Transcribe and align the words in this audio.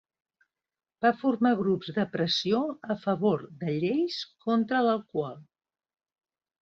Va 1.05 1.09
formar 1.17 1.51
grups 1.59 1.91
de 1.97 2.05
pressió 2.15 2.61
a 2.95 2.95
favor 3.03 3.43
de 3.65 3.77
lleis 3.85 4.19
contra 4.47 4.85
l'alcohol. 4.89 5.41